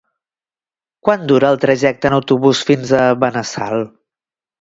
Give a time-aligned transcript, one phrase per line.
[1.07, 3.85] Quant dura el trajecte en autobús fins a Benassal?